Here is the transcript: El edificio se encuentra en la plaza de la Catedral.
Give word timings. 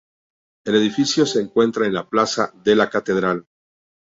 El 0.65 0.73
edificio 0.77 1.27
se 1.27 1.41
encuentra 1.41 1.85
en 1.85 1.93
la 1.93 2.09
plaza 2.09 2.51
de 2.63 2.75
la 2.75 2.89
Catedral. 2.89 3.45